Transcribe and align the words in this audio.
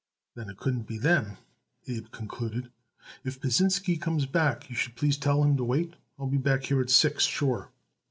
"Then 0.33 0.49
it 0.49 0.57
couldn't 0.57 0.87
be 0.87 0.97
them," 0.97 1.37
Abe 1.87 2.09
concluded. 2.09 2.71
"If 3.23 3.39
Pasinsky 3.39 3.97
comes 4.01 4.25
back 4.25 4.67
you 4.67 4.75
should 4.75 4.95
please 4.95 5.15
tell 5.15 5.43
him 5.43 5.55
to 5.57 5.63
wait. 5.63 5.93
I 6.17 6.23
will 6.23 6.27
be 6.31 6.37
back 6.39 6.63
here 6.63 6.81
at 6.81 6.89
six, 6.89 7.23
sure." 7.23 7.69